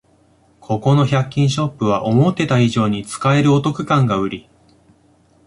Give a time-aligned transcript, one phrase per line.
[0.59, 4.49] ここの百均ショップは思ってた以上に使えるお得感がウリ